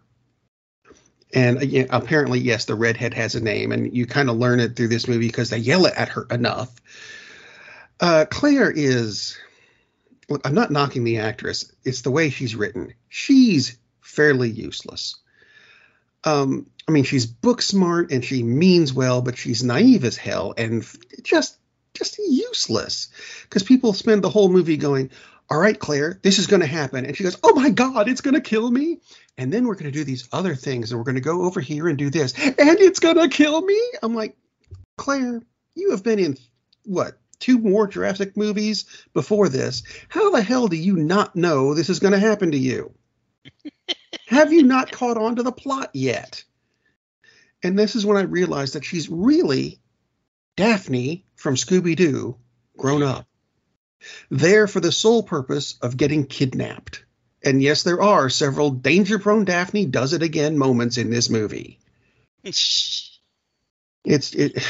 [1.34, 4.76] And again, apparently, yes, the redhead has a name, and you kind of learn it
[4.76, 6.74] through this movie because they yell it at her enough.
[8.00, 9.38] Uh, Claire is.
[10.30, 11.72] Look, I'm not knocking the actress.
[11.84, 12.94] It's the way she's written.
[13.08, 15.16] She's fairly useless.
[16.24, 20.54] Um, I mean, she's book smart and she means well, but she's naive as hell
[20.58, 20.86] and
[21.24, 21.58] just
[21.94, 23.10] just useless.
[23.44, 25.12] Because people spend the whole movie going,
[25.50, 28.22] "All right, Claire, this is going to happen," and she goes, "Oh my God, it's
[28.22, 29.00] going to kill me."
[29.38, 31.62] And then we're going to do these other things, and we're going to go over
[31.62, 33.80] here and do this, and it's going to kill me.
[34.02, 34.36] I'm like,
[34.98, 35.42] Claire,
[35.76, 36.38] you have been in
[36.86, 39.84] what two more Jurassic movies before this.
[40.10, 42.94] How the hell do you not know this is going to happen to you?
[44.28, 46.44] Have you not caught on to the plot yet?
[47.64, 49.80] And this is when I realized that she's really
[50.56, 52.38] Daphne from Scooby Doo
[52.78, 53.28] grown up.
[54.30, 57.04] There for the sole purpose of getting kidnapped.
[57.44, 61.80] And yes, there are several danger prone Daphne does it again moments in this movie.
[62.44, 63.20] it's
[64.34, 64.64] it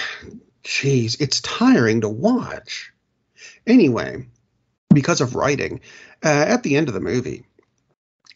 [0.64, 2.92] jeez, it's tiring to watch.
[3.66, 4.28] Anyway,
[4.94, 5.82] because of writing,
[6.24, 7.46] uh, at the end of the movie,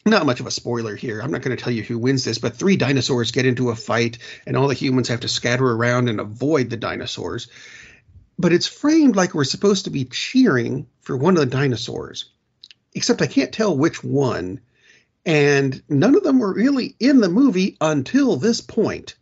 [0.04, 1.20] not much of a spoiler here.
[1.20, 3.76] I'm not going to tell you who wins this, but three dinosaurs get into a
[3.76, 7.48] fight, and all the humans have to scatter around and avoid the dinosaurs.
[8.38, 12.30] But it's framed like we're supposed to be cheering for one of the dinosaurs,
[12.94, 14.60] except I can't tell which one.
[15.24, 19.14] And none of them were really in the movie until this point.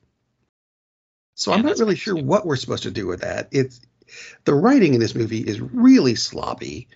[1.41, 3.49] So yeah, I'm not really sure what we're supposed to do with that.
[3.51, 3.81] It's
[4.45, 6.89] the writing in this movie is really sloppy.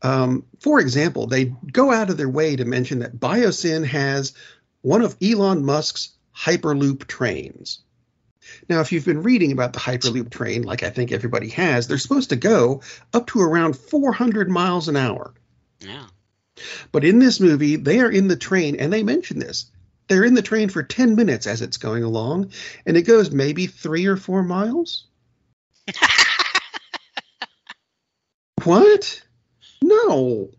[0.00, 4.32] Um, for example, they go out of their way to mention that Biosyn has
[4.82, 7.80] one of Elon Musk's Hyperloop trains.
[8.68, 11.98] Now, if you've been reading about the Hyperloop train, like I think everybody has, they're
[11.98, 12.80] supposed to go
[13.12, 15.34] up to around 400 miles an hour.
[15.80, 16.06] Yeah.
[16.92, 19.68] But in this movie, they are in the train, and they mention this.
[20.08, 22.52] They're in the train for 10 minutes as it's going along,
[22.84, 25.06] and it goes maybe three or four miles.
[28.64, 29.22] what?
[29.82, 30.50] No,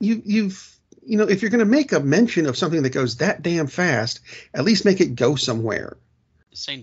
[0.00, 3.16] you you've you know if you're going to make a mention of something that goes
[3.16, 4.20] that damn fast,
[4.54, 5.96] at least make it go somewhere.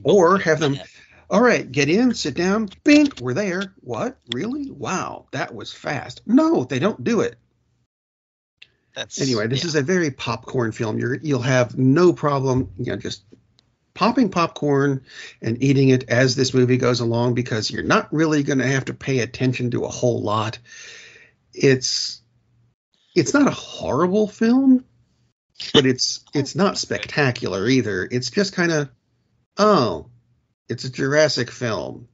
[0.04, 0.80] Or have them.
[1.32, 3.76] All right, get in, sit down, bink, we're there.
[3.82, 4.18] What?
[4.34, 4.72] Really?
[4.72, 6.22] Wow, that was fast.
[6.26, 7.38] No, they don't do it.
[9.00, 9.48] That's anyway.
[9.48, 9.70] This yeah.
[9.70, 11.00] is a very popcorn film.
[11.00, 13.24] You're you'll have no problem, you know, just
[13.94, 15.04] popping popcorn
[15.42, 18.86] and eating it as this movie goes along because you're not really going to have
[18.86, 20.60] to pay attention to a whole lot
[21.54, 22.22] it's
[23.16, 24.86] it's not a horrible film,
[25.74, 28.08] but it's oh, it's not spectacular either.
[28.10, 28.90] It's just kind of
[29.58, 30.10] oh,
[30.68, 32.08] it's a Jurassic film.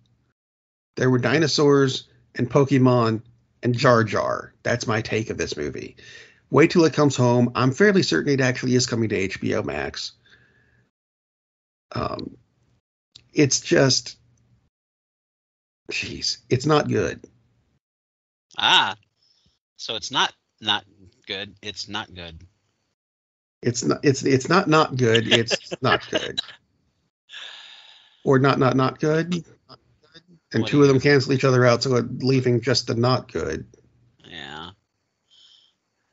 [0.96, 3.22] There were dinosaurs and Pokemon
[3.62, 4.54] and Jar Jar.
[4.64, 5.98] That's my take of this movie.
[6.50, 7.52] Wait till it comes home.
[7.56, 10.14] I'm fairly certain it actually is coming to HBO Max.
[11.92, 12.38] Um,
[13.34, 14.18] it's just,
[15.92, 17.24] jeez, it's not good.
[18.58, 18.96] Ah,
[19.78, 20.86] so it's not not
[21.28, 21.56] good.
[21.62, 22.42] It's not good.
[23.62, 24.00] It's not.
[24.04, 25.28] It's it's not not good.
[25.28, 26.40] It's not good.
[28.24, 29.44] Or not not not good.
[30.54, 33.66] And what two of them cancel each other out, so leaving just the not good.
[34.30, 34.70] Yeah.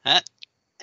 [0.05, 0.25] That,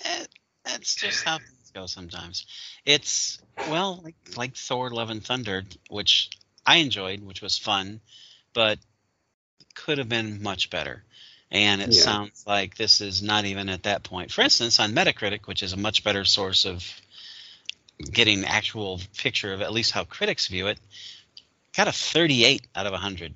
[0.04, 0.28] that
[0.72, 2.46] that's just how things go sometimes.
[2.86, 3.40] It's
[3.70, 6.30] well, like like Thor: Love and Thunder, which
[6.66, 8.02] I enjoyed, which was fun,
[8.54, 8.80] but
[9.76, 11.04] could have been much better
[11.52, 12.02] and it yeah.
[12.02, 14.32] sounds like this is not even at that point.
[14.32, 16.84] For instance, on Metacritic, which is a much better source of
[18.12, 20.80] getting actual picture of at least how critics view it,
[21.76, 23.34] got a 38 out of 100,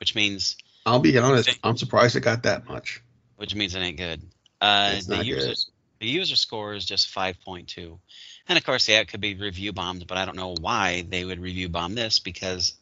[0.00, 1.56] which means I'll be honest.
[1.62, 3.00] I'm surprised it got that much.
[3.36, 4.20] which means it ain't good.
[4.60, 5.58] Uh, It's the not user good.
[6.02, 7.98] The user score is just 5.2,
[8.48, 11.24] and of course, yeah, it could be review bombed, but I don't know why they
[11.24, 12.74] would review bomb this because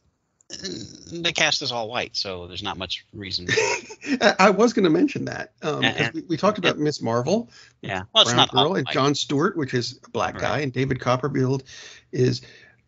[0.51, 3.47] mm, the cast is all white, so there's not much reason.
[4.39, 6.11] I was going to mention that um, Uh-uh.
[6.15, 7.51] we, we talked about Miss Marvel,
[7.83, 8.95] yeah, well, it's not Girl, and white.
[8.95, 10.43] John Stewart, which is a black Right.
[10.43, 11.63] guy, and David Copperfield
[12.11, 12.41] is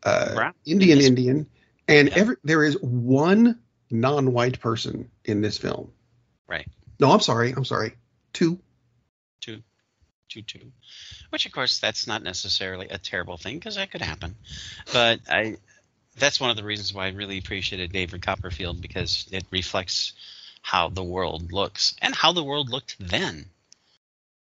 [0.04, 0.50] uh.
[0.64, 1.00] Indian.
[1.00, 1.46] Indian,
[1.88, 2.14] and Yeah.
[2.16, 3.60] every there is one
[3.90, 5.92] non-white person in this film.
[6.48, 6.66] Right.
[6.98, 7.52] No, I'm sorry.
[7.52, 7.92] I'm sorry.
[8.32, 8.58] Two
[10.40, 10.72] two
[11.28, 14.34] which of course that's not necessarily a terrible thing because that could happen.
[14.92, 15.56] But i
[16.16, 20.12] that's one of the reasons why i really appreciated david copperfield because it reflects
[20.62, 23.46] how the world looks and how the world looked then.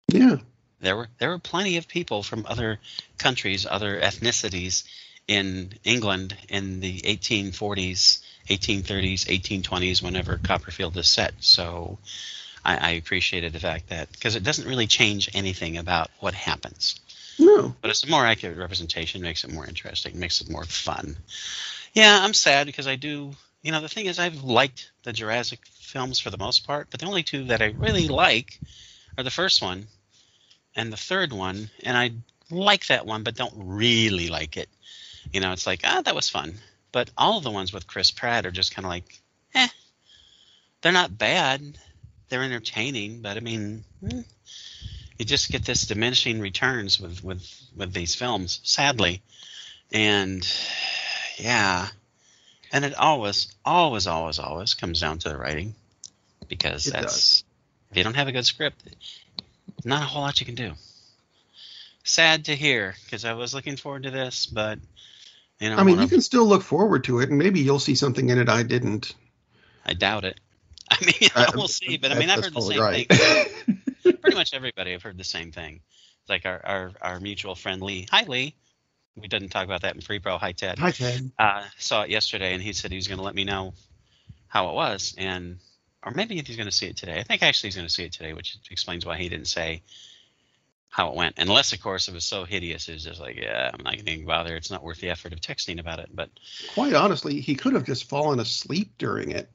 [0.09, 0.37] Yeah.
[0.81, 2.79] there were there were plenty of people from other
[3.17, 4.83] countries other ethnicities
[5.27, 8.19] in england in the 1840s
[8.49, 11.33] 1830s 1820s whenever copperfield is set.
[11.39, 11.99] So
[12.67, 16.99] I, I appreciated the fact that because it doesn't really change anything about what happens,
[17.39, 17.73] No.
[17.81, 21.15] but it's a more accurate representation, makes it more interesting, makes it more fun.
[21.93, 23.33] Yeah, I'm sad because I do.
[23.63, 26.99] You know, the thing is, I've liked the Jurassic films for the most part, but
[26.99, 28.59] the only two that I really like
[29.17, 29.87] are the first one
[30.75, 32.11] and the third one, and I
[32.51, 34.69] like that one, but don't really like it.
[35.31, 36.55] You know, it's like ah, that was fun,
[36.91, 39.21] but all the ones with Chris Pratt are just kind of like,
[39.55, 39.69] eh,
[40.81, 41.77] they're not bad
[42.29, 44.21] they're entertaining, but I mean, eh,
[45.17, 47.43] you just get this diminishing returns with with
[47.75, 49.21] with these films, sadly,
[49.91, 50.47] and
[51.37, 51.87] yeah,
[52.71, 55.75] and it always, always, always, always comes down to the writing,
[56.47, 57.43] because It that's
[57.91, 58.81] if you don't have a good script,
[59.85, 60.73] not a whole lot you can do.
[62.03, 64.79] Sad to hear, because I was looking forward to this, but
[65.59, 67.79] you know, I mean, you of- can still look forward to it, and maybe you'll
[67.79, 69.13] see something in it I didn't.
[69.85, 70.39] I doubt it.
[70.91, 73.07] I mean, Uh, we'll see, but I mean, I've heard the same right.
[73.07, 73.81] thing.
[74.21, 75.81] pretty much everybody I've heard the same thing.
[76.21, 78.07] It's like our, our, our mutual friend Lee.
[78.11, 78.55] Hi Lee.
[79.15, 80.37] We didn't talk about that in Free Pro.
[80.37, 80.77] Hi Ted.
[80.79, 81.31] Hi, Ted.
[81.39, 83.73] Uh, saw it yesterday and he said he was going to let me know
[84.47, 85.57] how it was and
[86.05, 87.19] or maybe if he's going to see it today.
[87.19, 89.81] I think actually he's going to see it today, which explains why he didn't say
[90.89, 91.35] how it went.
[91.37, 94.25] Unless of course it was so hideous, it's just like yeah, I'm not going to
[94.25, 94.55] bother.
[94.55, 96.09] It's not worth the effort of texting about it.
[96.13, 96.29] But
[96.73, 99.49] Quite honestly, he could have just fallen asleep during it.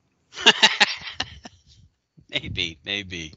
[2.32, 3.34] maybe, maybe.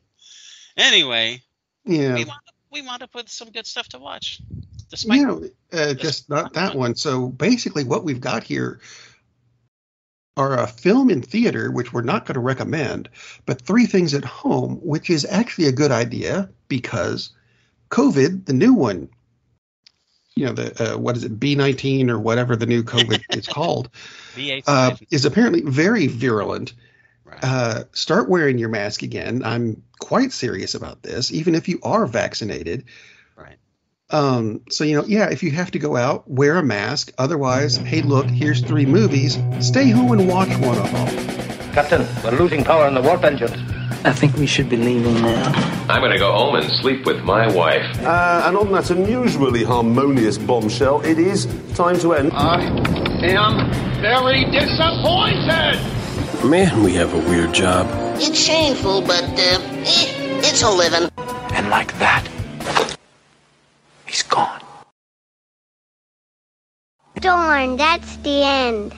[0.77, 1.41] Anyway,
[1.85, 2.15] Yeah.
[2.15, 4.41] we wound up, we wound up with some good stuff to watch.
[4.89, 6.95] Despite know, uh, just not that one.
[6.95, 8.79] So basically, what we've got here
[10.37, 13.09] are a film in theater, which we're not going to recommend,
[13.45, 17.31] but three things at home, which is actually a good idea because
[17.89, 19.09] COVID, the new one,
[20.35, 23.47] you know, the uh, what is it, B nineteen or whatever the new COVID is
[23.57, 23.89] called,
[24.67, 26.73] uh, is apparently very virulent.
[27.25, 27.39] Right.
[27.43, 29.43] Uh, start wearing your mask again.
[29.43, 32.85] I'm quite serious about this, even if you are vaccinated.
[33.35, 33.57] right.
[34.11, 37.11] Um, so you know, yeah, if you have to go out, wear a mask.
[37.17, 39.37] Otherwise, hey, look, here's three movies.
[39.59, 41.73] Stay home and watch one of them.
[41.73, 43.51] Captain, we're losing power in the warp engines.
[44.05, 45.51] I think we should be leaving now.
[45.89, 47.83] I'm gonna go home and sleep with my wife.
[48.01, 52.31] Uh, and on that unusually harmonious bombshell, it is time to end.
[52.33, 52.63] I
[53.23, 53.71] am
[54.01, 55.94] very disappointed.
[56.45, 57.87] Man, we have a weird job.
[58.21, 61.09] It's shameful, but uh, eh, it's a living.
[61.53, 62.23] And like that,
[64.05, 64.61] he's gone.
[67.19, 68.93] Darn, that's the end.